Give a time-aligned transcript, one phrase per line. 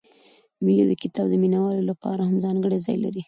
[0.63, 3.19] مېلې د کتاب د مینه والو له پاره هم ځانګړى ځای لري.